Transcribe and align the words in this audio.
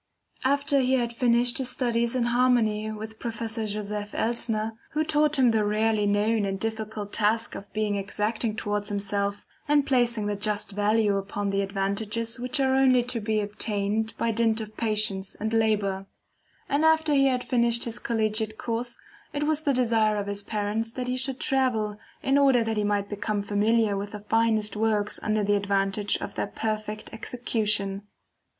After 0.43 0.79
he 0.79 0.95
had 0.95 1.13
finished 1.13 1.59
his 1.59 1.69
studies 1.69 2.15
in 2.15 2.23
harmony 2.23 2.91
with 2.91 3.19
Professor 3.19 3.67
Joseph 3.67 4.15
Elsner, 4.15 4.75
who 4.93 5.03
taught 5.03 5.37
him 5.37 5.51
the 5.51 5.63
rarely 5.63 6.07
known 6.07 6.43
and 6.43 6.59
difficult 6.59 7.13
task 7.13 7.53
of 7.53 7.71
being 7.71 7.97
exacting 7.97 8.55
towards 8.55 8.89
himself, 8.89 9.45
and 9.67 9.85
placing 9.85 10.25
the 10.25 10.35
just 10.35 10.71
value 10.71 11.17
upon 11.17 11.51
the 11.51 11.61
advantages 11.61 12.39
which 12.39 12.59
are 12.59 12.73
only 12.73 13.03
to 13.03 13.19
be 13.19 13.41
obtained 13.41 14.15
by 14.17 14.31
dint 14.31 14.59
of 14.59 14.75
patience 14.75 15.35
and 15.35 15.53
labor; 15.53 16.07
and 16.67 16.83
after 16.83 17.13
he 17.13 17.27
had 17.27 17.43
finished 17.43 17.83
his 17.83 17.99
collegiate 17.99 18.57
course, 18.57 18.97
it 19.33 19.43
was 19.43 19.61
the 19.61 19.71
desire 19.71 20.17
of 20.17 20.25
his 20.25 20.41
parents 20.41 20.91
that 20.91 21.07
he 21.07 21.15
should 21.15 21.39
travel 21.39 21.99
in 22.23 22.39
order 22.39 22.63
that 22.63 22.77
he 22.77 22.83
might 22.83 23.07
become 23.07 23.43
familiar 23.43 23.95
with 23.95 24.13
the 24.13 24.19
finest 24.19 24.75
works 24.75 25.19
under 25.21 25.43
the 25.43 25.53
advantage 25.53 26.17
of 26.17 26.33
their 26.33 26.47
perfect 26.47 27.07
execution. 27.13 28.01